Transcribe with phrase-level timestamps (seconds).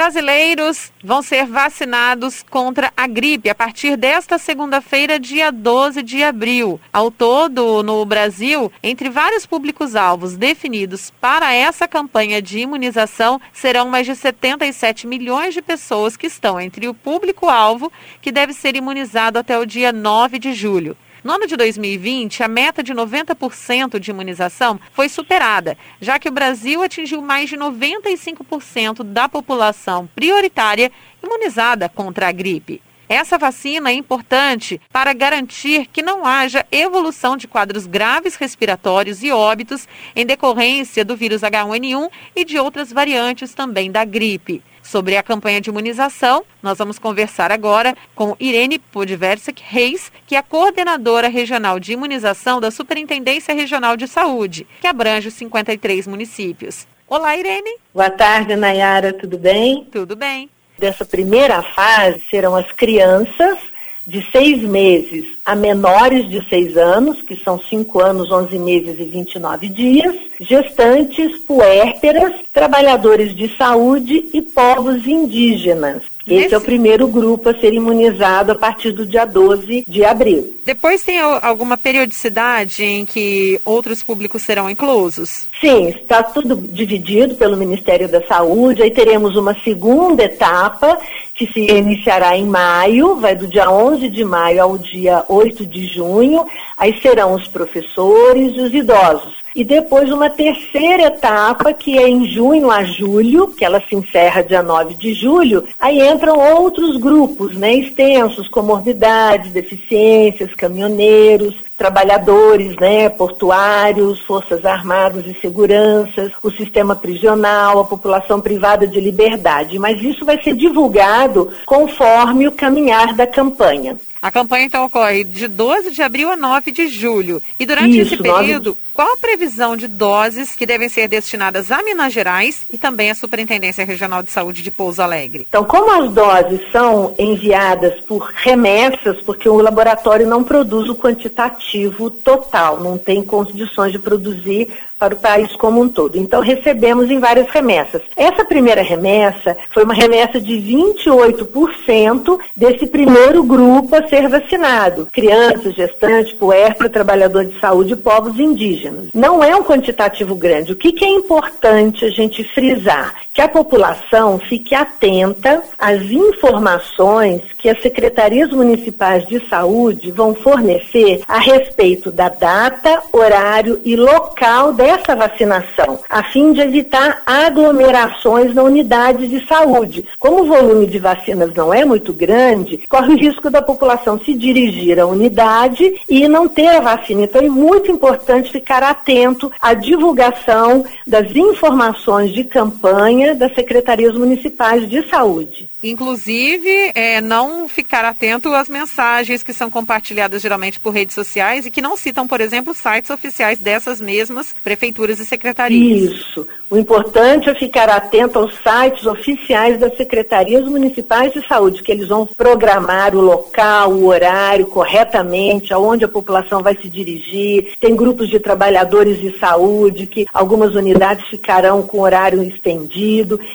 [0.00, 6.80] Brasileiros vão ser vacinados contra a gripe a partir desta segunda-feira, dia 12 de abril.
[6.90, 14.06] Ao todo, no Brasil, entre vários públicos-alvos definidos para essa campanha de imunização, serão mais
[14.06, 17.92] de 77 milhões de pessoas que estão entre o público-alvo
[18.22, 20.96] que deve ser imunizado até o dia 9 de julho.
[21.22, 26.32] No ano de 2020, a meta de 90% de imunização foi superada, já que o
[26.32, 30.90] Brasil atingiu mais de 95% da população prioritária
[31.22, 32.80] imunizada contra a gripe.
[33.10, 39.32] Essa vacina é importante para garantir que não haja evolução de quadros graves respiratórios e
[39.32, 44.62] óbitos em decorrência do vírus H1N1 e de outras variantes também da gripe.
[44.80, 50.38] Sobre a campanha de imunização, nós vamos conversar agora com Irene Podversek Reis, que é
[50.38, 56.86] a coordenadora regional de imunização da Superintendência Regional de Saúde, que abrange os 53 municípios.
[57.08, 57.76] Olá, Irene.
[57.92, 59.84] Boa tarde, Nayara, tudo bem?
[59.90, 60.48] Tudo bem.
[60.80, 63.58] Dessa primeira fase serão as crianças
[64.06, 69.04] de seis meses a menores de seis anos, que são cinco anos, onze meses e
[69.04, 76.02] 29 dias, gestantes, puérperas, trabalhadores de saúde e povos indígenas.
[76.26, 76.54] Esse Nesse...
[76.54, 80.56] é o primeiro grupo a ser imunizado a partir do dia 12 de abril.
[80.64, 85.48] Depois tem alguma periodicidade em que outros públicos serão inclusos?
[85.60, 88.82] Sim, está tudo dividido pelo Ministério da Saúde.
[88.82, 90.98] Aí teremos uma segunda etapa
[91.34, 95.86] que se iniciará em maio, vai do dia 11 de maio ao dia 8 de
[95.86, 96.46] junho.
[96.76, 99.39] Aí serão os professores e os idosos.
[99.54, 104.42] E depois uma terceira etapa, que é em junho a julho, que ela se encerra
[104.42, 113.08] dia 9 de julho, aí entram outros grupos, né, extensos, comorbidades, deficiências, caminhoneiros, trabalhadores, né,
[113.08, 119.78] portuários, forças armadas e seguranças, o sistema prisional, a população privada de liberdade.
[119.78, 123.96] Mas isso vai ser divulgado conforme o caminhar da campanha.
[124.22, 127.40] A campanha então ocorre de 12 de abril a 9 de julho.
[127.58, 128.78] E durante Isso, esse período, 9...
[128.94, 133.14] qual a previsão de doses que devem ser destinadas a Minas Gerais e também à
[133.14, 135.46] Superintendência Regional de Saúde de Pouso Alegre?
[135.48, 142.10] Então, como as doses são enviadas por remessas, porque o laboratório não produz o quantitativo
[142.10, 144.68] total, não tem condições de produzir
[145.00, 146.18] para o país como um todo.
[146.18, 148.02] Então, recebemos em várias remessas.
[148.14, 155.74] Essa primeira remessa foi uma remessa de 28% desse primeiro grupo a ser vacinado: crianças,
[155.74, 159.06] gestantes, puérpera, trabalhador de saúde e povos indígenas.
[159.14, 160.72] Não é um quantitativo grande.
[160.72, 163.14] O que, que é importante a gente frisar?
[163.40, 171.22] Que a população fique atenta às informações que as secretarias municipais de saúde vão fornecer
[171.26, 178.54] a respeito da data, horário e local dessa essa vacinação, a fim de evitar aglomerações
[178.54, 180.06] na unidade de saúde.
[180.18, 184.34] Como o volume de vacinas não é muito grande, corre o risco da população se
[184.34, 187.22] dirigir à unidade e não ter a vacina.
[187.22, 194.88] Então é muito importante ficar atento à divulgação das informações de campanha das secretarias municipais
[194.88, 195.68] de saúde.
[195.82, 201.70] Inclusive, é, não ficar atento às mensagens que são compartilhadas geralmente por redes sociais e
[201.70, 206.12] que não citam, por exemplo, sites oficiais dessas mesmas prefeituras e secretarias.
[206.12, 206.46] Isso.
[206.68, 212.08] O importante é ficar atento aos sites oficiais das secretarias municipais de saúde, que eles
[212.08, 217.72] vão programar o local, o horário corretamente, aonde a população vai se dirigir.
[217.80, 223.09] Tem grupos de trabalhadores de saúde que algumas unidades ficarão com horário estendido.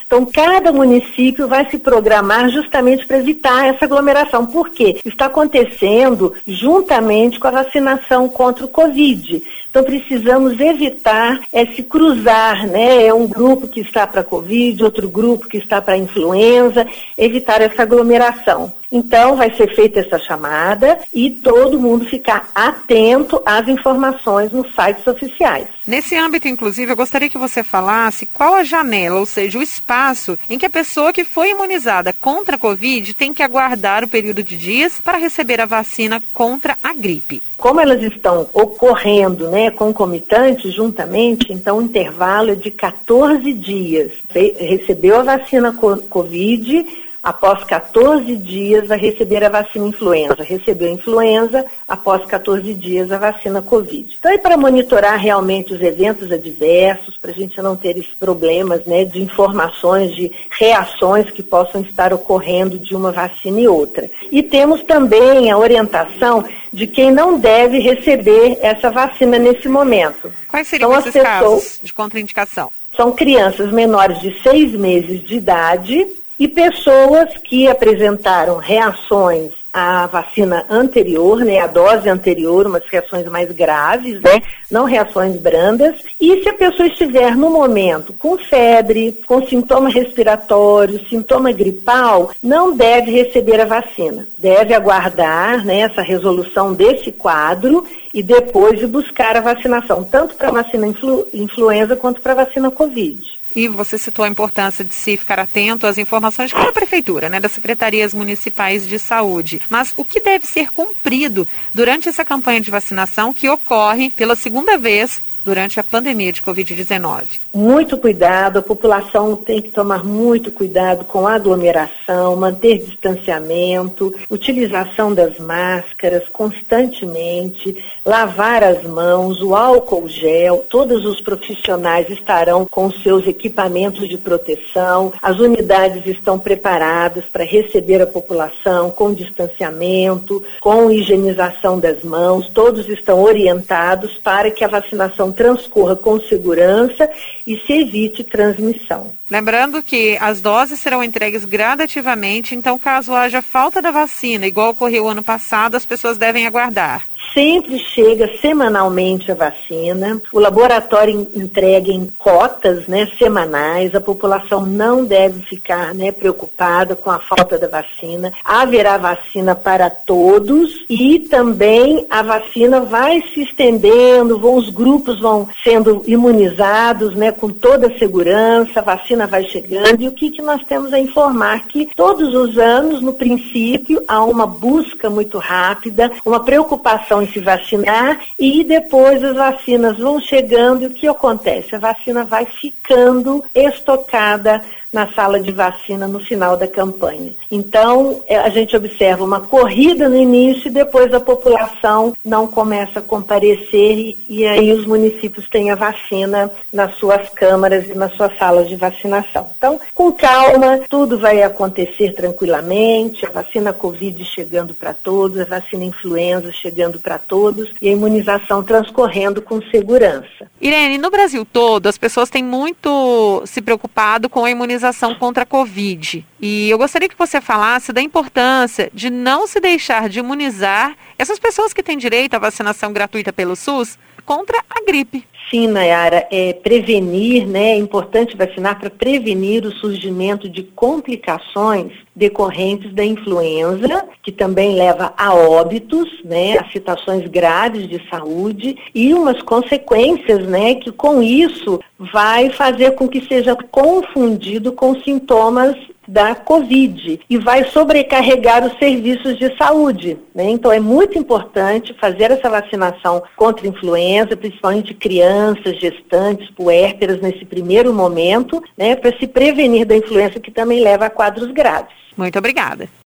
[0.05, 4.45] Então, cada município vai se programar programar justamente para evitar essa aglomeração.
[4.45, 4.99] Por quê?
[5.05, 9.43] Está acontecendo juntamente com a vacinação contra o Covid.
[9.69, 13.05] Então precisamos evitar é, se cruzar, né?
[13.07, 17.81] É um grupo que está para Covid, outro grupo que está para influenza, evitar essa
[17.81, 18.71] aglomeração.
[18.95, 25.05] Então, vai ser feita essa chamada e todo mundo ficar atento às informações nos sites
[25.05, 25.67] oficiais.
[25.85, 30.39] Nesse âmbito, inclusive, eu gostaria que você falasse qual a janela, ou seja, o espaço
[30.49, 34.41] em que a pessoa que foi imunizada contra a Covid tem que aguardar o período
[34.41, 37.43] de dias para receber a vacina contra a gripe.
[37.57, 44.11] Como elas estão ocorrendo, né, concomitantes, juntamente, então o intervalo é de 14 dias.
[44.57, 45.73] Recebeu a vacina
[46.09, 50.43] Covid, após 14 dias vai receber a vacina influenza.
[50.43, 54.15] Recebeu a influenza, após 14 dias a vacina Covid.
[54.19, 58.85] Então é para monitorar realmente os eventos adversos, para a gente não ter esses problemas
[58.85, 64.07] né, de informações, de reações que possam estar ocorrendo de uma vacina e outra.
[64.31, 70.31] E temos também a orientação de quem não deve receber essa vacina nesse momento.
[70.47, 72.69] Quais seriam então, esses pessoas, casos de contraindicação?
[72.95, 76.07] São crianças menores de seis meses de idade,
[76.39, 83.51] e pessoas que apresentaram reações à vacina anterior, né, a dose anterior, umas reações mais
[83.51, 84.41] graves, né,
[84.71, 85.97] não reações brandas.
[86.19, 92.73] E se a pessoa estiver no momento com febre, com sintoma respiratório, sintoma gripal, não
[92.73, 94.25] deve receber a vacina.
[94.37, 100.47] Deve aguardar né, essa resolução desse quadro e depois de buscar a vacinação, tanto para
[100.47, 103.35] a vacina influ influenza quanto para a vacina Covid.
[103.55, 107.53] E você citou a importância de se ficar atento às informações da prefeitura, né, das
[107.53, 109.61] secretarias municipais de saúde.
[109.69, 114.77] Mas o que deve ser cumprido durante essa campanha de vacinação que ocorre pela segunda
[114.77, 117.23] vez durante a pandemia de Covid-19?
[117.53, 125.37] Muito cuidado, a população tem que tomar muito cuidado com aglomeração, manter distanciamento, utilização das
[125.39, 134.09] máscaras constantemente, lavar as mãos, o álcool gel, todos os profissionais estarão com seus equipamentos
[134.09, 142.03] de proteção, as unidades estão preparadas para receber a população com distanciamento, com higienização das
[142.03, 147.09] mãos, todos estão orientados para que a vacinação transcorra com segurança
[147.45, 149.13] e se evite transmissão.
[149.29, 155.07] Lembrando que as doses serão entregues gradativamente, então caso haja falta da vacina, igual ocorreu
[155.07, 157.05] ano passado, as pessoas devem aguardar
[157.35, 160.21] sempre chega semanalmente a vacina.
[160.31, 163.93] O laboratório entrega em cotas né, semanais.
[163.93, 168.31] A população não deve ficar né, preocupada com a falta da vacina.
[168.43, 175.49] Haverá vacina para todos e também a vacina vai se estendendo, vão, os grupos vão
[175.61, 180.01] sendo imunizados né, com toda a segurança, a vacina vai chegando.
[180.01, 181.67] E o que, que nós temos a informar?
[181.67, 188.19] Que todos os anos, no princípio, há uma busca muito rápida, uma preocupação se vacinar
[188.39, 191.75] e depois as vacinas vão chegando e o que acontece?
[191.75, 194.61] A vacina vai ficando estocada
[194.95, 197.33] na sala de vacina no final da campanha.
[197.51, 202.99] Então, é, a gente observa uma corrida no início e depois a população não começa
[202.99, 208.13] a comparecer e, e aí os municípios têm a vacina nas suas câmaras e nas
[208.13, 209.49] suas salas de vacinação.
[209.57, 215.83] Então, com calma, tudo vai acontecer tranquilamente, a vacina Covid chegando para todos, a vacina
[215.83, 220.49] influenza chegando para todos e a imunização transcorrendo com segurança.
[220.61, 225.45] Irene, no Brasil todo, as pessoas têm muito se preocupado com a imunização contra a
[225.45, 226.25] Covid.
[226.41, 231.39] E eu gostaria que você falasse da importância de não se deixar de imunizar essas
[231.39, 235.25] pessoas que têm direito à vacinação gratuita pelo SUS contra a gripe.
[235.49, 237.73] Sim, Nayara, é prevenir, né?
[237.73, 245.13] É importante vacinar para prevenir o surgimento de complicações decorrentes da influenza, que também leva
[245.15, 246.57] a óbitos, né?
[246.57, 250.75] A situações graves de saúde e umas consequências, né?
[250.75, 255.75] Que com isso vai fazer com que seja confundido com sintomas
[256.07, 260.17] da Covid e vai sobrecarregar os serviços de saúde.
[260.33, 260.49] Né?
[260.49, 267.93] Então é muito importante fazer essa vacinação contra influenza, principalmente crianças, gestantes, puérperas nesse primeiro
[267.93, 271.93] momento, né, para se prevenir da influenza que também leva a quadros graves.
[272.17, 272.87] Muito obrigada.